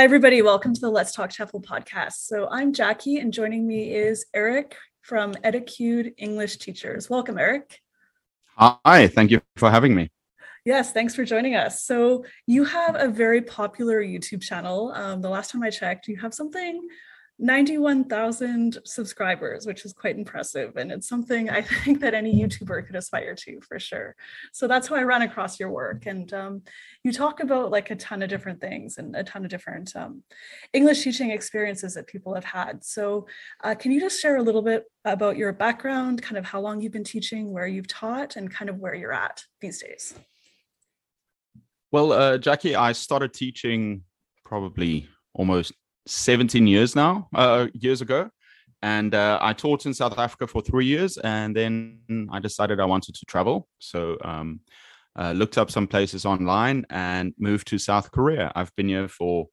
[0.00, 0.40] Hi, everybody.
[0.40, 2.24] Welcome to the Let's Talk TEFL podcast.
[2.24, 7.10] So I'm Jackie, and joining me is Eric from Etacude English Teachers.
[7.10, 7.80] Welcome, Eric.
[8.56, 10.10] Hi, thank you for having me.
[10.64, 11.82] Yes, thanks for joining us.
[11.82, 14.90] So you have a very popular YouTube channel.
[14.92, 16.80] Um, the last time I checked, you have something
[17.40, 20.76] 91,000 subscribers, which is quite impressive.
[20.76, 24.14] And it's something I think that any YouTuber could aspire to for sure.
[24.52, 26.04] So that's how I ran across your work.
[26.04, 26.62] And um,
[27.02, 30.22] you talk about like a ton of different things and a ton of different um,
[30.74, 32.84] English teaching experiences that people have had.
[32.84, 33.26] So
[33.64, 36.82] uh, can you just share a little bit about your background, kind of how long
[36.82, 40.14] you've been teaching, where you've taught, and kind of where you're at these days?
[41.90, 44.02] Well, uh, Jackie, I started teaching
[44.44, 45.72] probably almost
[46.10, 48.30] 17 years now, uh, years ago.
[48.82, 52.86] And uh, I taught in South Africa for three years, and then I decided I
[52.86, 53.68] wanted to travel.
[53.78, 54.60] So um,
[55.18, 58.50] uh, looked up some places online and moved to South Korea.
[58.54, 59.48] I've been here for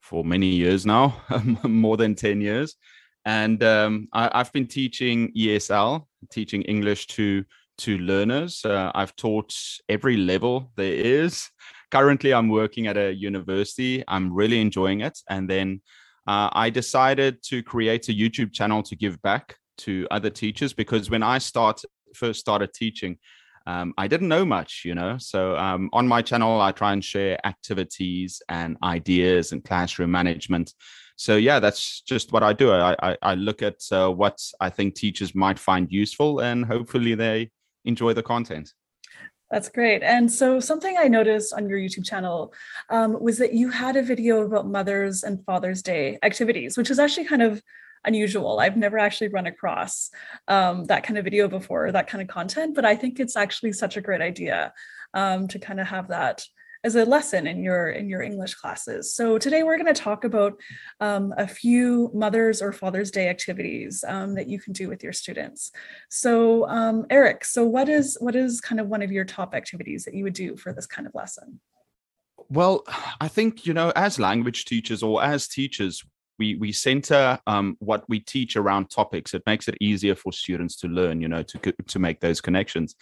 [0.00, 1.20] for many years now,
[1.64, 2.76] more than 10 years.
[3.24, 7.44] And um, I, have been teaching ESL, teaching English to
[7.78, 8.64] to learners.
[8.64, 9.54] Uh, I've taught
[9.88, 11.48] every level there is
[11.90, 14.04] currently I'm working at a university.
[14.06, 15.18] I'm really enjoying it.
[15.28, 15.80] And then
[16.26, 21.08] uh, I decided to create a YouTube channel to give back to other teachers because
[21.08, 21.82] when I start
[22.14, 23.18] first started teaching,
[23.66, 25.18] um, I didn't know much, you know.
[25.18, 30.72] So um, on my channel, I try and share activities and ideas and classroom management.
[31.16, 32.72] So yeah, that's just what I do.
[32.72, 37.14] I I, I look at uh, what I think teachers might find useful, and hopefully
[37.14, 37.50] they
[37.84, 38.72] enjoy the content.
[39.50, 40.02] That's great.
[40.02, 42.52] And so, something I noticed on your YouTube channel
[42.90, 46.98] um, was that you had a video about Mother's and Father's Day activities, which is
[46.98, 47.62] actually kind of
[48.04, 48.60] unusual.
[48.60, 50.10] I've never actually run across
[50.48, 53.72] um, that kind of video before, that kind of content, but I think it's actually
[53.72, 54.72] such a great idea
[55.14, 56.44] um, to kind of have that
[56.84, 59.14] as a lesson in your in your English classes.
[59.14, 60.54] So today we're going to talk about
[61.00, 65.12] um, a few Mother's or Father's Day activities um, that you can do with your
[65.12, 65.72] students.
[66.08, 70.04] So um, Eric, so what is what is kind of one of your top activities
[70.04, 71.60] that you would do for this kind of lesson?
[72.48, 72.84] Well,
[73.20, 76.02] I think you know, as language teachers or as teachers,
[76.38, 79.34] we we center um, what we teach around topics.
[79.34, 82.94] It makes it easier for students to learn, you know, to to make those connections.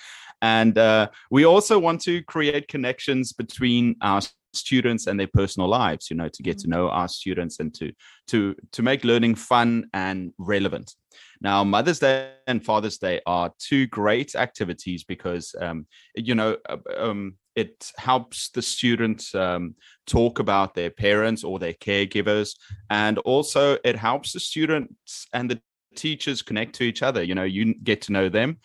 [0.43, 4.21] And uh, we also want to create connections between our
[4.57, 6.79] students and their personal lives, you know, to get to mm-hmm.
[6.79, 7.93] know our students and to
[8.29, 10.95] to to make learning fun and relevant.
[11.41, 16.79] Now, Mother's Day and Father's Day are two great activities because, um, you know, uh,
[16.97, 19.75] um, it helps the students um,
[20.07, 22.57] talk about their parents or their caregivers,
[22.91, 25.61] and also it helps the students and the
[25.95, 27.23] teachers connect to each other.
[27.23, 28.59] You know, you get to know them,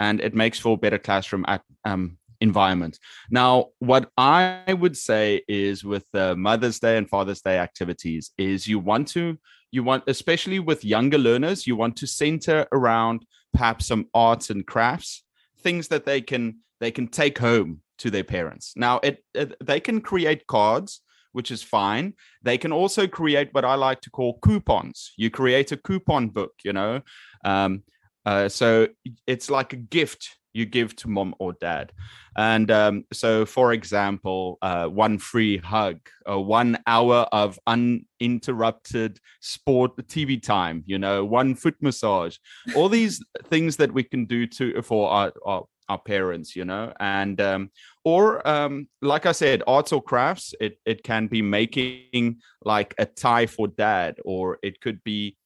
[0.00, 1.44] and it makes for a better classroom
[1.84, 2.98] um, environment.
[3.30, 8.66] Now, what I would say is with the Mother's Day and Father's Day activities is
[8.66, 9.38] you want to
[9.72, 14.64] you want especially with younger learners you want to center around perhaps some arts and
[14.66, 15.24] crafts
[15.58, 18.74] things that they can they can take home to their parents.
[18.76, 21.00] Now, it, it they can create cards
[21.32, 22.14] which is fine.
[22.42, 25.12] They can also create what I like to call coupons.
[25.18, 27.02] You create a coupon book, you know,
[27.44, 27.82] um,
[28.26, 28.88] uh, so
[29.26, 31.92] it's like a gift you give to mom or dad.
[32.36, 39.96] And um, so, for example, uh, one free hug, uh, one hour of uninterrupted sport
[40.08, 42.38] TV time, you know, one foot massage,
[42.74, 46.92] all these things that we can do to for our, our our parents you know
[46.98, 47.70] and um,
[48.04, 53.06] or um, like i said arts or crafts it, it can be making like a
[53.06, 55.36] tie for dad or it could be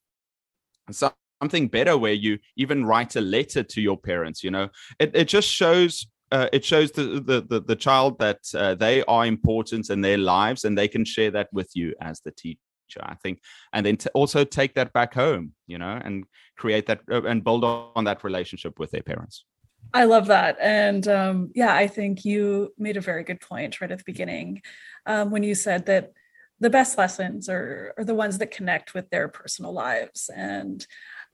[0.91, 1.13] some,
[1.43, 4.69] something better where you even write a letter to your parents you know
[4.99, 9.03] it, it just shows uh, it shows the, the, the the child that uh, they
[9.05, 12.59] are important in their lives and they can share that with you as the teacher
[13.03, 13.41] i think
[13.73, 16.25] and then to also take that back home you know and
[16.57, 19.45] create that uh, and build on that relationship with their parents
[19.93, 20.57] I love that.
[20.61, 24.63] And um, yeah, I think you made a very good point right at the beginning
[25.07, 26.13] um, when you said that
[26.61, 30.31] the best lessons are, are the ones that connect with their personal lives.
[30.35, 30.87] And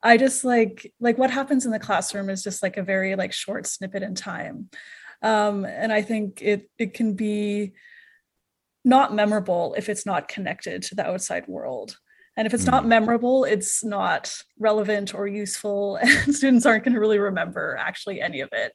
[0.02, 3.32] I just like like what happens in the classroom is just like a very like
[3.32, 4.70] short snippet in time.
[5.22, 7.72] Um, and I think it it can be
[8.84, 11.96] not memorable if it's not connected to the outside world.
[12.38, 12.88] And if it's not mm.
[12.88, 18.40] memorable, it's not relevant or useful, and students aren't going to really remember actually any
[18.40, 18.72] of it.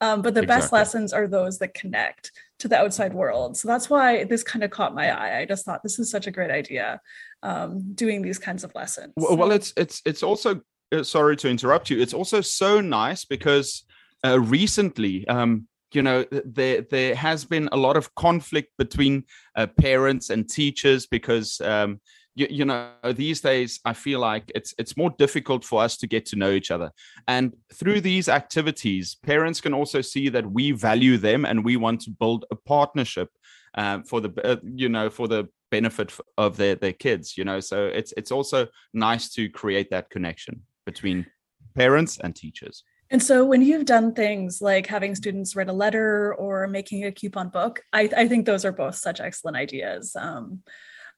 [0.00, 0.62] Um, but the exactly.
[0.62, 3.56] best lessons are those that connect to the outside world.
[3.56, 5.38] So that's why this kind of caught my eye.
[5.40, 7.00] I just thought this is such a great idea,
[7.44, 9.12] um, doing these kinds of lessons.
[9.16, 10.60] Well, it's it's it's also
[10.90, 12.00] uh, sorry to interrupt you.
[12.00, 13.84] It's also so nice because
[14.26, 19.24] uh, recently, um, you know there there has been a lot of conflict between
[19.56, 22.00] uh, parents and teachers because um,
[22.34, 26.08] you, you, know these days i feel like it's it's more difficult for us to
[26.08, 26.90] get to know each other
[27.28, 32.00] and through these activities parents can also see that we value them and we want
[32.00, 33.28] to build a partnership
[33.76, 36.08] um, for the uh, you know for the benefit
[36.44, 38.58] of their their kids you know so it's it's also
[38.92, 40.54] nice to create that connection
[40.90, 41.26] between
[41.74, 46.34] parents and teachers and so when you've done things like having students write a letter
[46.34, 50.16] or making a coupon book, I, I think those are both such excellent ideas.
[50.16, 50.62] Um,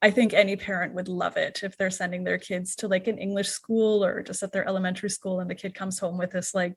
[0.03, 3.19] I think any parent would love it if they're sending their kids to like an
[3.19, 6.55] English school or just at their elementary school and the kid comes home with this
[6.55, 6.75] like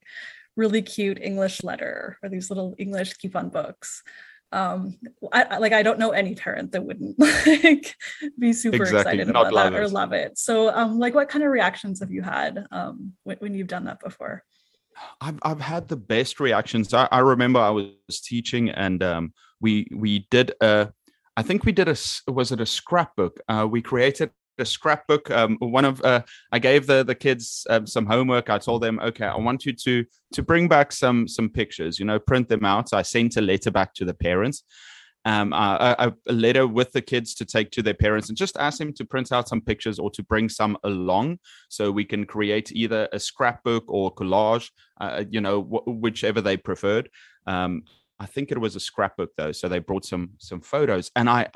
[0.56, 4.04] really cute English letter or these little English coupon books.
[4.51, 4.98] Um,
[5.31, 7.96] I, like I don't know any parent that wouldn't like
[8.38, 9.00] be super exactly.
[9.00, 10.38] excited Not about that or love it.
[10.38, 13.86] So, um, like, what kind of reactions have you had um, when, when you've done
[13.86, 14.44] that before?
[15.22, 16.94] I've I've had the best reactions.
[16.94, 20.92] I, I remember I was teaching and um, we we did a
[21.38, 21.96] I think we did a
[22.28, 23.40] was it a scrapbook?
[23.48, 24.31] Uh, we created
[24.62, 25.30] a scrapbook.
[25.32, 26.22] Um, one of uh,
[26.52, 28.50] I gave the the kids um, some homework.
[28.50, 32.00] I told them, okay, I want you to to bring back some some pictures.
[32.00, 32.94] You know, print them out.
[32.94, 34.64] I sent a letter back to the parents,
[35.26, 38.78] um, a, a, letter with the kids to take to their parents and just ask
[38.78, 42.72] them to print out some pictures or to bring some along so we can create
[42.72, 44.70] either a scrapbook or collage,
[45.02, 47.10] uh, you know, whichever they preferred.
[47.48, 47.84] Um,
[48.19, 51.48] I think it was a scrapbook though, so they brought some some photos, and I,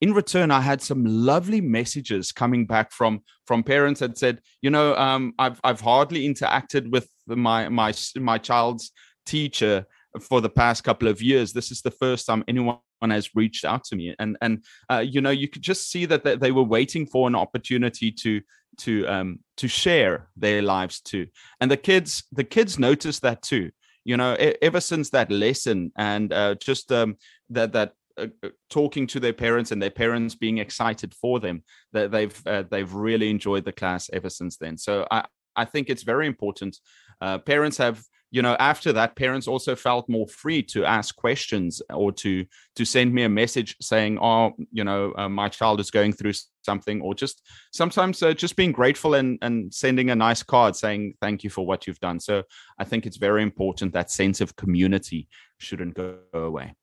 [0.00, 4.70] in return, I had some lovely messages coming back from from parents that said, you
[4.70, 8.90] know, um, I've I've hardly interacted with my my my child's
[9.26, 9.86] teacher
[10.20, 11.52] for the past couple of years.
[11.52, 14.14] This is the first time anyone has reached out to me.
[14.18, 17.28] And and uh, you know you could just see that they, they, were waiting for
[17.28, 18.40] an opportunity to
[18.78, 21.26] to um to share their lives too.
[21.60, 23.70] And the kids the kids noticed that too
[24.08, 27.16] you know ever since that lesson and uh, just um
[27.50, 31.62] that that uh, uh, talking to their parents and their parents being excited for them
[31.92, 34.78] that they've uh, they've really enjoyed the class ever since then.
[34.78, 35.24] So i
[35.56, 36.78] i think it's very important.
[37.20, 41.80] Uh, parents have you know after that parents also felt more free to ask questions
[41.90, 42.44] or to
[42.74, 46.32] to send me a message saying oh you know uh, my child is going through
[46.62, 47.42] something or just
[47.72, 51.64] sometimes uh, just being grateful and and sending a nice card saying thank you for
[51.66, 52.20] what you've done.
[52.20, 52.42] So
[52.78, 55.28] i think it's very important that sense of community
[55.58, 56.74] shouldn't go away.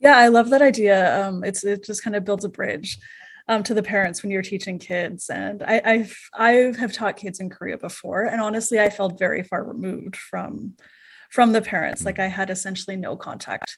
[0.00, 0.96] Yeah i love that idea.
[1.20, 2.98] Um it's it just kind of builds a bridge
[3.48, 5.28] um, to the parents when you're teaching kids.
[5.28, 9.42] And I, I've I have taught kids in Korea before, and honestly, I felt very
[9.42, 10.74] far removed from
[11.30, 12.04] from the parents.
[12.04, 13.76] Like I had essentially no contact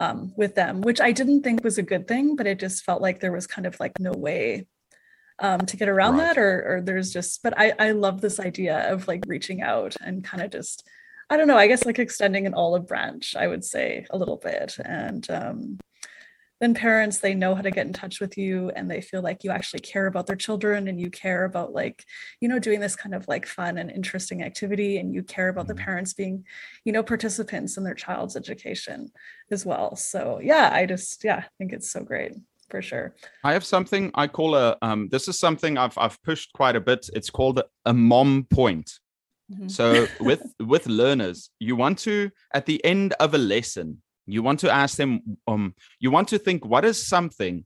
[0.00, 3.02] um, with them, which I didn't think was a good thing, but it just felt
[3.02, 4.66] like there was kind of like no way
[5.38, 6.34] um, to get around right.
[6.34, 7.42] that, or, or there's just.
[7.42, 10.86] But I I love this idea of like reaching out and kind of just.
[11.28, 14.36] I don't know, I guess like extending an olive branch, I would say a little
[14.36, 14.76] bit.
[14.84, 15.78] And um,
[16.60, 17.18] then parents.
[17.18, 19.80] They know how to get in touch with you and they feel like you actually
[19.80, 22.04] care about their children and you care about like
[22.40, 25.66] you know doing this kind of like fun and interesting activity and you care about
[25.66, 25.84] the mm-hmm.
[25.84, 26.44] parents being
[26.84, 29.10] you know participants in their child's education
[29.50, 29.96] as well.
[29.96, 32.32] So yeah i just yeah i think it's so great
[32.70, 33.14] for sure.
[33.44, 36.80] I have something i call a um this is something i've i've pushed quite a
[36.80, 37.08] bit.
[37.12, 38.90] It's called a mom point.
[39.48, 39.68] Mm-hmm.
[39.68, 44.60] so with with learners you want to at the end of a lesson you want
[44.60, 47.64] to ask them, um, you want to think what is something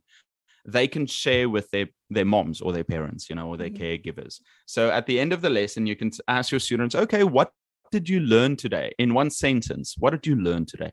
[0.66, 3.82] they can share with their their moms or their parents, you know, or their mm-hmm.
[3.82, 4.40] caregivers.
[4.66, 7.52] So at the end of the lesson, you can ask your students, okay, what
[7.90, 9.94] did you learn today in one sentence?
[9.98, 10.92] What did you learn today?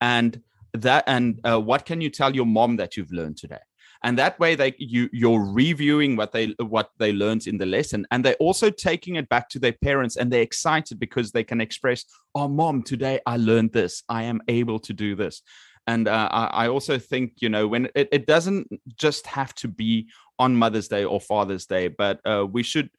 [0.00, 0.42] And
[0.74, 3.58] that and uh, what can you tell your mom that you've learned today?
[4.04, 8.06] And that way they you you're reviewing what they what they learned in the lesson.
[8.10, 11.60] And they're also taking it back to their parents and they're excited because they can
[11.60, 14.02] express oh mom today i learned this.
[14.08, 15.42] I am able to do this.
[15.86, 20.08] And uh, I, also think you know when it, it doesn't just have to be
[20.38, 22.90] on mother's day or father's day but uh, we should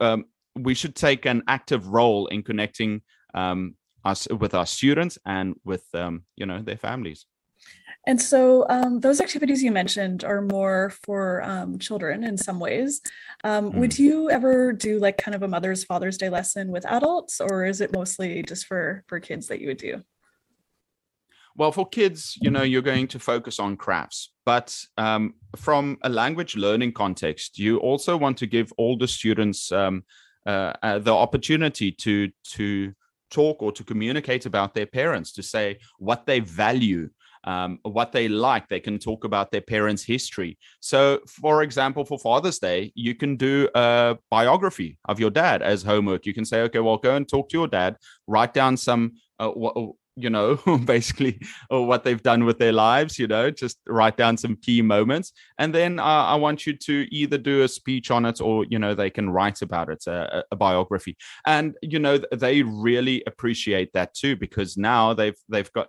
[0.00, 0.24] um,
[0.56, 3.02] we should take an active role in connecting
[3.34, 3.74] um,
[4.04, 7.26] us with our students and with um, you know their families
[8.08, 13.02] and so um, those activities you mentioned are more for um, children in some ways.
[13.44, 13.74] Um, mm.
[13.74, 17.66] Would you ever do like kind of a Mother's Father's Day lesson with adults, or
[17.66, 20.02] is it mostly just for for kids that you would do?
[21.54, 26.08] Well, for kids, you know, you're going to focus on crafts, but um, from a
[26.08, 30.04] language learning context, you also want to give all the students um,
[30.46, 32.94] uh, uh, the opportunity to to
[33.30, 37.10] talk or to communicate about their parents, to say what they value
[37.44, 38.68] um, what they like.
[38.68, 40.58] They can talk about their parents' history.
[40.80, 45.82] So, for example, for Father's Day, you can do a biography of your dad as
[45.82, 46.26] homework.
[46.26, 49.12] You can say, okay, well, go and talk to your dad, write down some.
[49.38, 49.52] Uh,
[50.18, 51.40] you know basically
[51.70, 55.32] or what they've done with their lives you know just write down some key moments
[55.58, 58.78] and then uh, i want you to either do a speech on it or you
[58.78, 61.16] know they can write about it a, a biography
[61.46, 65.88] and you know they really appreciate that too because now they've they've got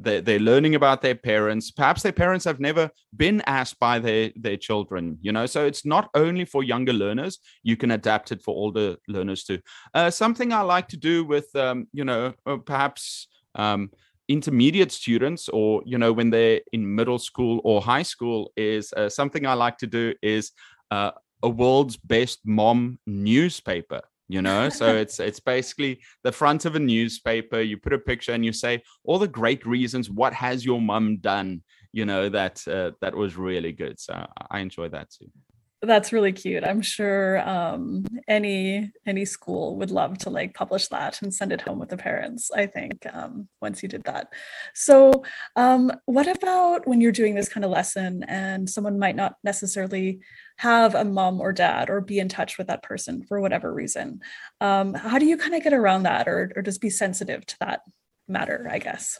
[0.00, 1.70] they're, they're learning about their parents.
[1.70, 5.46] Perhaps their parents have never been asked by their their children you know?
[5.46, 9.60] So it's not only for younger learners you can adapt it for older learners too.
[9.94, 13.90] Uh, something i like to do with um, you know uh, perhaps um,
[14.28, 19.08] intermediate students or you know when they're in middle school or high school is uh,
[19.08, 20.52] something i like to do is
[20.90, 21.10] uh,
[21.42, 24.68] a world's best mom newspaper you know?
[24.68, 28.52] So it's it's basically the front of a newspaper you put a picture and you
[28.52, 33.14] say all the great reasons what has your mum done you know that uh, that
[33.14, 33.98] was really good.
[33.98, 35.30] So i enjoy that too.
[35.82, 36.62] That's really cute.
[36.62, 41.62] I'm sure um, any any school would love to like publish that and send it
[41.62, 44.28] home with the parents i think um, once you did that.
[44.74, 45.24] So
[45.56, 50.20] um, what about when you're doing this kind of lesson and someone might not necessarily
[50.60, 54.20] have a mom or dad or be in touch with that person for whatever reason
[54.60, 57.56] um, how do you kind of get around that or, or just be sensitive to
[57.60, 57.80] that
[58.28, 59.18] matter i guess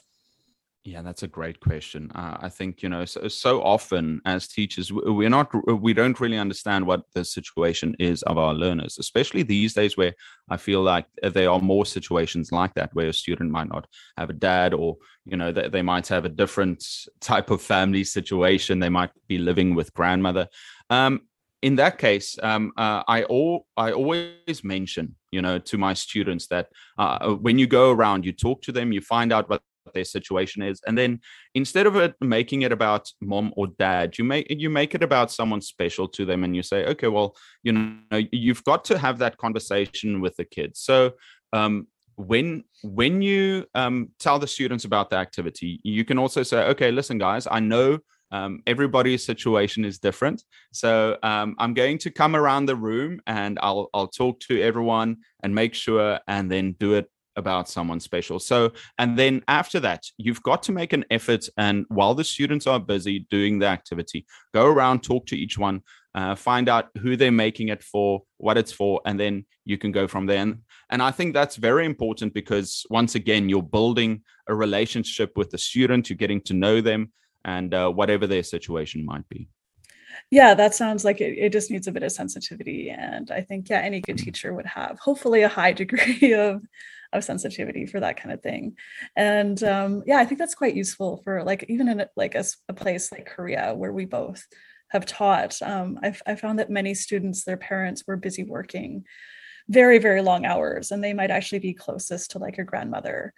[0.83, 2.11] yeah, that's a great question.
[2.15, 6.39] Uh, I think you know so, so often as teachers we're not we don't really
[6.39, 10.15] understand what the situation is of our learners, especially these days where
[10.49, 14.31] I feel like there are more situations like that where a student might not have
[14.31, 16.83] a dad or you know they, they might have a different
[17.21, 18.79] type of family situation.
[18.79, 20.49] They might be living with grandmother.
[20.89, 21.21] Um,
[21.63, 26.47] in that case, um, uh, I all I always mention, you know, to my students
[26.49, 29.63] that uh, when you go around, you talk to them, you find out what
[29.95, 31.19] their situation is and then
[31.55, 35.33] instead of it making it about mom or dad you make you make it about
[35.33, 39.19] someone special to them and you say okay well you know you've got to have
[39.19, 40.81] that conversation with the kids.
[40.81, 41.13] So
[41.53, 46.59] um, when when you um, tell the students about the activity you can also say
[46.65, 47.99] okay listen guys i know
[48.33, 53.59] um, everybody's situation is different so um, i'm going to come around the room and
[53.63, 58.39] i'll i'll talk to everyone and make sure and then do it about someone special.
[58.39, 61.47] So, and then after that, you've got to make an effort.
[61.57, 65.83] And while the students are busy doing the activity, go around, talk to each one,
[66.15, 69.93] uh, find out who they're making it for, what it's for, and then you can
[69.93, 70.39] go from there.
[70.39, 70.59] And,
[70.91, 75.59] and I think that's very important because once again, you're building a relationship with the
[75.59, 77.13] student, you're getting to know them,
[77.45, 79.49] and uh, whatever their situation might be.
[80.31, 83.69] Yeah that sounds like it, it just needs a bit of sensitivity and i think
[83.69, 86.63] yeah any good teacher would have hopefully a high degree of
[87.13, 88.77] of sensitivity for that kind of thing.
[89.17, 92.75] And um, yeah i think that's quite useful for like even in like a, a
[92.75, 94.47] place like korea where we both
[94.89, 99.05] have taught um, I've, i found that many students their parents were busy working
[99.69, 103.33] very very long hours and they might actually be closest to like a grandmother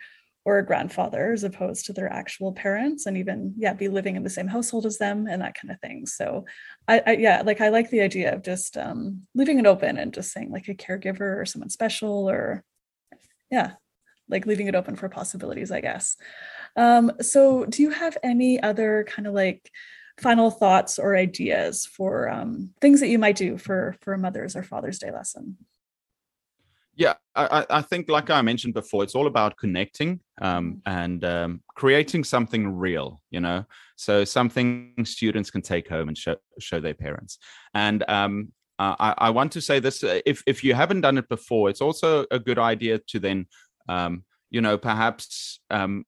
[0.45, 4.25] or a grandfather as opposed to their actual parents and even yeah be living in
[4.25, 6.07] the same household as them and that kind of thing.
[6.07, 6.45] So
[6.89, 10.13] i, I yeah like i like the idea of just um, leaving it open and
[10.13, 12.65] just saying like a caregiver or someone special or
[13.51, 13.73] yeah
[14.29, 16.17] like leaving it open for possibilities i guess.
[16.75, 19.71] Um, so do you have any other kind of like
[20.21, 24.57] final thoughts or ideas for um, things that you might do for for a mother's
[24.57, 25.57] or father's day lesson
[26.95, 30.99] yeah I, I think like i mentioned before it's all about connecting um, mm-hmm.
[30.99, 33.65] and um, creating something real you know?
[33.97, 37.39] So something students can take home and show, show their parents.
[37.75, 41.29] And um, I, I, want to say this: uh, if if you haven't done it
[41.29, 43.47] before, it's also a good idea to then,
[43.89, 46.05] um, you know, perhaps um,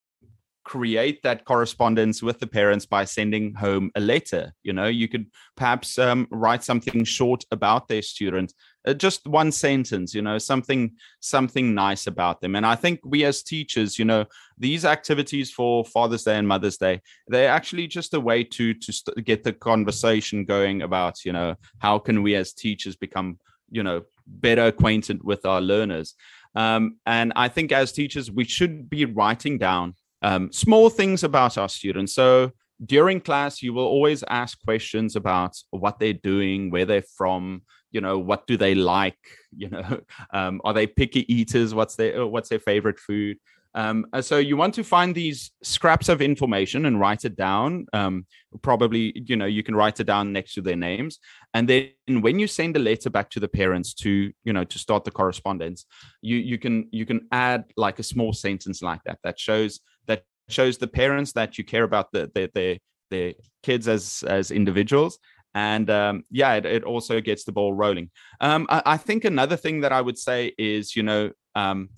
[0.65, 4.87] create that correspondence with the parents by sending home a letter you know?
[4.87, 5.27] You could
[5.57, 8.53] perhaps um, write something short about their student
[8.87, 13.25] uh, just one sentence you know something something nice about them and i think we
[13.25, 14.25] as teachers you know
[14.59, 18.93] these activities for father's day and mother's day they're actually just a way to to
[18.93, 23.39] st- get the conversation going about you know how can we as teachers become
[23.71, 26.15] you know better acquainted with our learners
[26.55, 31.59] um, and i think as teachers we should be writing down um, small things about
[31.59, 32.15] our students.
[32.15, 32.53] So
[32.85, 37.63] during class, you will always ask questions about what they're doing, where they're from,
[37.95, 39.17] you know, what do they like,
[39.57, 40.01] you know,
[40.35, 41.75] um, are they picky eaters?
[41.75, 43.39] What's their what's their favorite food?
[43.77, 47.87] Um, so you want to find these scraps of information and write it down.
[47.93, 48.25] Um,
[48.63, 51.19] probably, you know, you can write it down next to their names,
[51.55, 54.79] and then when you send a letter back to the parents to, you know, to
[54.79, 55.87] start the correspondence,
[56.21, 60.23] you you can you can add like a small sentence like that that shows that
[60.49, 62.77] shows the parents that you care about the the their,
[63.11, 65.19] their kids as as individuals
[65.55, 69.57] and um, yeah it, it, also gets the ball rolling um, I, I, think another
[69.57, 71.89] thing that i would say is you know um,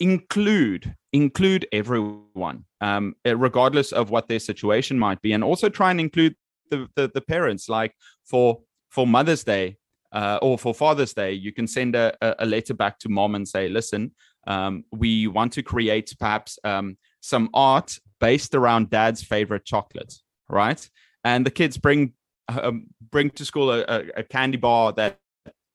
[0.00, 6.00] include include everyone, um, regardless of what their situation might be, and also try and
[6.00, 6.34] include
[6.70, 7.68] the, the, the parents.
[7.68, 8.60] Like for
[8.90, 9.76] for Mother's Day
[10.12, 13.46] uh, or for Father's Day, you can send a, a letter back to mom and
[13.46, 14.12] say, "Listen,
[14.46, 20.14] um, we want to create perhaps um, some art based around Dad's favorite chocolate,
[20.48, 20.88] right?"
[21.24, 22.12] And the kids bring
[22.48, 23.82] um, bring to school a,
[24.16, 25.18] a, candy bar that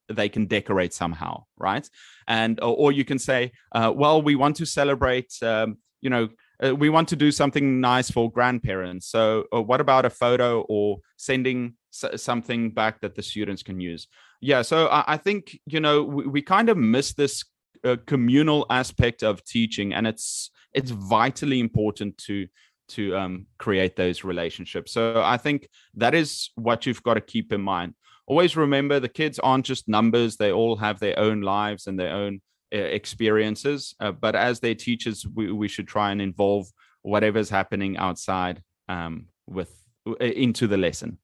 [0.08, 1.90] they can decorate somehow, right?
[2.28, 6.30] And or, or you can say, uh, well, we want to celebrate, um, you know,
[6.64, 9.08] uh, we want to do something nice for grandparents.
[9.08, 13.80] So, uh, what about a photo or sending s- something back that the students can
[13.80, 14.08] use?
[14.42, 14.62] Yeah.
[14.62, 17.46] So I, I think you know we, we, kind of miss this
[17.84, 22.48] uh, communal aspect of teaching, and it's it's vitally important to
[22.92, 24.92] to um, create those relationships.
[24.92, 27.96] So I think that is what you've got to keep in mind.
[28.28, 32.14] Always remember the kids aren't just numbers; they all have their own lives and their
[32.14, 33.96] own experiences.
[34.00, 36.68] Uh, but as their teachers, we, we should try and involve
[37.02, 39.74] whatever's happening outside um, with
[40.20, 41.18] into the lesson.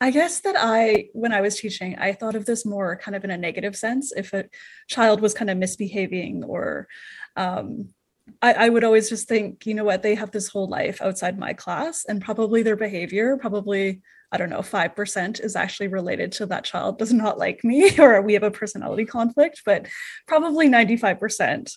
[0.00, 3.24] I guess that I, when I was teaching, I thought of this more kind of
[3.24, 4.12] in a negative sense.
[4.14, 4.44] If a
[4.88, 6.86] child was kind of misbehaving or
[7.34, 7.94] um,
[8.42, 11.38] I, I, would always just think, you know what, they have this whole life outside
[11.38, 14.02] my class, and probably their behavior, probably
[14.32, 18.20] I don't know, 5% is actually related to that child does not like me or
[18.22, 19.86] we have a personality conflict, but
[20.26, 21.72] probably 95%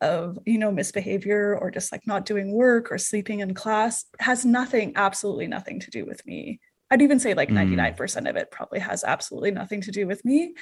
[0.00, 4.44] of, you know, misbehavior or just like not doing work or sleeping in class has
[4.44, 6.60] nothing, absolutely nothing to do with me.
[6.90, 7.74] I'd even say like mm.
[7.74, 10.54] 99% of it probably has absolutely nothing to do with me.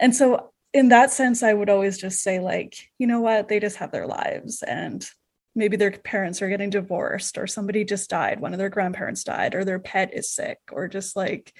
[0.00, 3.58] And so in that sense, I would always just say, like, you know what, they
[3.60, 5.08] just have their lives and
[5.54, 9.54] maybe their parents are getting divorced or somebody just died one of their grandparents died
[9.54, 11.50] or their pet is sick or just like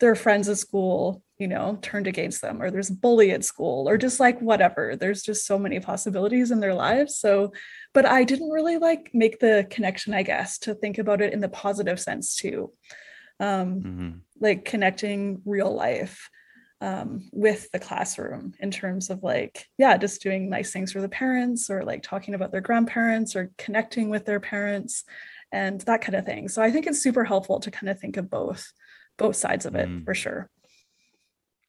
[0.00, 3.88] their friends at school you know turned against them or there's a bully at school
[3.88, 4.96] or just like whatever.
[4.96, 7.52] There's just so many possibilities in their lives so
[7.94, 11.38] but i didn't really like make the connection i guess to think about it in
[11.38, 12.72] the positive sense too.
[13.38, 14.10] Um mm-hmm.
[14.40, 16.28] like connecting real life
[16.82, 21.08] um, with the classroom in terms of like yeah just doing nice things for the
[21.08, 25.04] parents or like talking about their grandparents or connecting with their parents
[25.52, 28.16] and that kind of thing so i think it's super helpful to kind of think
[28.16, 28.72] of both
[29.16, 30.04] both sides of it mm.
[30.04, 30.50] for sure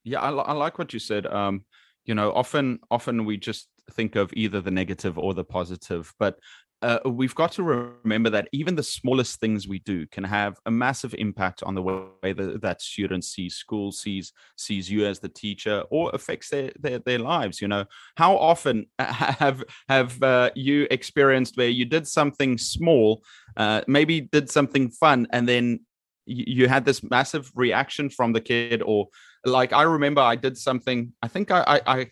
[0.04, 1.63] yeah I, I, like what you said um
[2.06, 6.39] you know often often we just think of either the negative or the positive but
[6.84, 10.72] uh, we've got to remember that even the smallest things we do can have a
[10.72, 15.30] massive impact on the way that, that students see school sees sees you as the
[15.30, 17.86] teacher or affects their their, their lives you know.
[18.17, 23.24] How often have have uh, you experienced where you did something small
[23.56, 25.80] uh, maybe did something fun and then
[26.26, 29.08] you, had this massive reaction from the kid or
[29.46, 32.08] like i remember i did something i think i i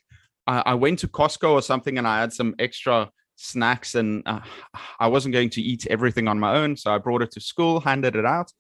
[0.48, 3.10] i, I went to costco or something and i had some extra
[3.42, 4.42] snacks and uh,
[5.00, 6.78] I wasn't going to eat everything on my own.
[6.78, 8.52] So I brought it to school, handed it out.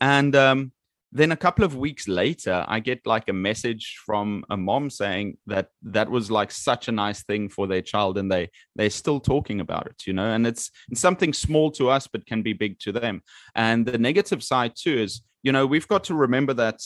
[0.00, 0.72] And um,
[1.12, 5.38] then a couple of weeks later, I get like a message from a mom saying
[5.46, 9.18] that that was like such a nice thing for their child and they they're still
[9.18, 12.52] talking about it, you know, and it's, it's something small to us, but can be
[12.52, 13.22] big to them.
[13.54, 16.80] And the negative side too is, you know, we've got to remember that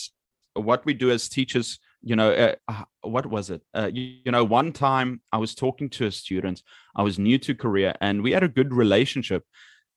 [0.54, 3.62] what we do as teachers you know uh, uh, what was it?
[3.74, 6.62] Uh, you, you, know one time i was talking to a student
[6.96, 9.42] i was new to korea and we had a good relationship.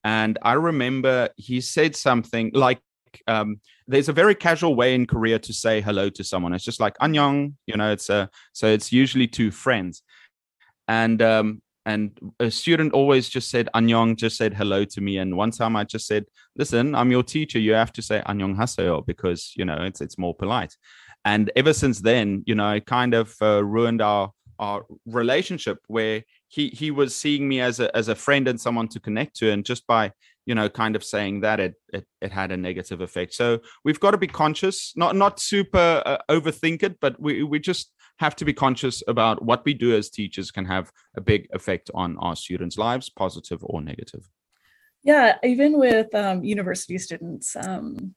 [0.04, 2.80] And i remember he said something like
[3.28, 6.54] um, there's a very casual way in korea to say hello to someone.
[6.54, 10.02] It's just like annyeong you know it's a so it's usually to friends.
[10.88, 15.17] And um, and a student always just said annyeong just said hello to me.
[15.17, 17.60] And one time i just said listen i'm your teacher.
[17.60, 20.76] You have to say annyeong haseyo because you know it's it's more polite
[21.32, 26.24] and ever since then you know it kind of uh, ruined our our relationship where
[26.48, 29.52] he he was seeing me as a as a friend and someone to connect to.
[29.52, 30.12] And just by
[30.46, 33.34] you know kind of saying that it it, it had a negative effect.
[33.34, 37.60] So we've got to be conscious not not super uh, overthink it but we we
[37.60, 41.48] just have to be conscious about what we do as teachers can have a big
[41.54, 44.28] effect on our students lives positive or negative.
[45.04, 48.16] Yeah even with um, university students um,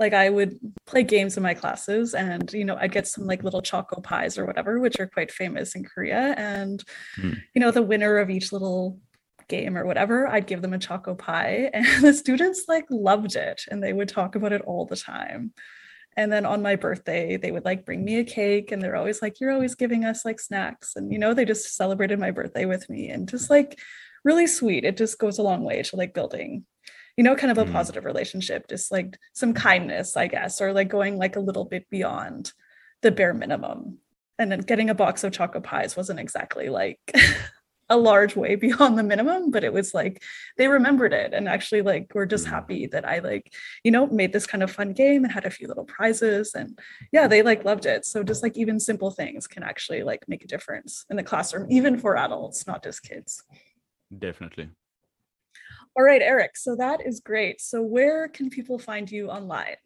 [0.00, 3.44] like I would play games in my classes and you know I'd get some like
[3.44, 6.34] little choco pies or whatever which are quite famous in Korea.
[6.36, 6.82] And
[7.16, 7.36] mm.
[7.54, 8.98] you know the winner of each little
[9.48, 11.70] game or whatever I'd give them a choco pie.
[11.74, 15.52] And the students like loved it and they would talk about it all the time.
[16.16, 19.20] And then on my birthday they would like bring me a cake and they're always
[19.20, 20.96] like you're always giving us like snacks.
[20.96, 23.78] And you know they just celebrated my birthday with me and just like
[24.24, 24.84] really sweet.
[24.84, 26.64] It just goes a long way to like building
[27.16, 27.72] you know, kind of a mm.
[27.72, 31.88] positive relationship, just like some kindness, I guess, or like going like a little bit
[31.90, 32.52] beyond
[33.02, 33.98] the bare minimum.
[34.38, 36.98] And then getting a box of chocolate pies wasn't exactly like
[37.90, 40.22] a large way beyond the minimum but it was like
[40.56, 42.50] they remembered it and actually like we're just mm.
[42.50, 43.52] happy that i like
[43.84, 46.78] you know made this kind of fun game and had a few little prizes and
[47.12, 50.44] yeah they like loved it so just like even simple things can actually like make
[50.44, 53.42] a difference in the classroom even for adults not just kids
[54.16, 54.70] definitely
[55.96, 59.76] all right eric so that is great so where can people find you online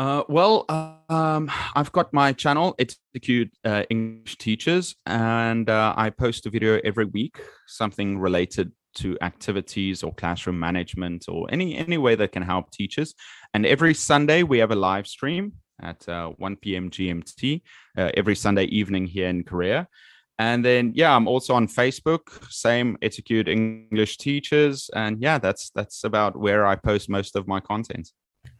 [0.00, 0.64] uh, well,
[1.08, 2.76] um, I've got my channel.
[2.78, 8.70] It's Etacude uh, English teachers, and uh, I post a video every week, something related
[8.94, 13.14] to activities or classroom management or any any way that can help teachers.
[13.54, 16.90] And every Sunday we have a live stream at uh, 1 p.m.
[16.90, 17.62] GMT
[17.96, 19.88] uh, every Sunday evening here in Korea.
[20.38, 22.22] And then yeah, I'm also on Facebook.
[22.50, 27.60] Same Etacude English teachers, and yeah, that's that's about where I post most of my
[27.60, 28.12] content.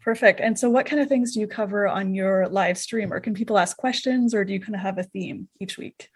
[0.03, 0.41] Perfect.
[0.41, 3.35] And so, what kind of things do you cover on your live stream, or can
[3.35, 6.09] people ask questions, or do you kind of have a theme each week?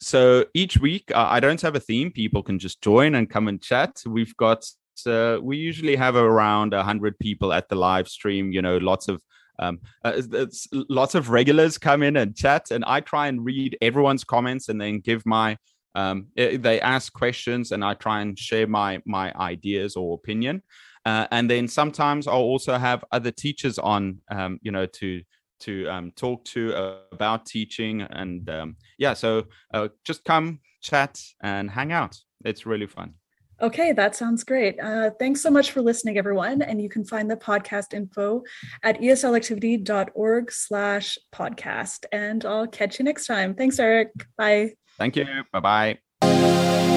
[0.00, 2.12] So each week, uh, I don't have a theme.
[2.12, 4.00] People can just join and come and chat.
[4.06, 4.64] We've got
[5.06, 8.52] uh, we usually have around hundred people at the live stream.
[8.52, 9.20] You know, lots of
[9.58, 10.20] um, uh,
[10.72, 14.80] lots of regulars come in and chat, and I try and read everyone's comments and
[14.80, 15.56] then give my.
[15.94, 20.62] Um, eh, they ask questions, and I try and share my my ideas or opinion.
[21.04, 25.22] Uh, and then sometimes I'll also have other teachers on, um, you know, to
[25.60, 28.02] to um, talk to uh, about teaching.
[28.02, 32.16] And um, yeah, so uh, just come chat and hang out.
[32.44, 33.14] It's really fun.
[33.60, 34.78] Okay, that sounds great.
[34.80, 36.62] Uh, thanks so much for listening, everyone.
[36.62, 38.42] And you can find the podcast info
[38.82, 42.04] at eslactivity.org slash podcast.
[42.12, 43.54] And I'll catch you next time.
[43.54, 44.10] Thanks, Eric.
[44.36, 44.74] Bye.
[44.96, 45.26] Thank you.
[45.52, 46.87] Bye bye.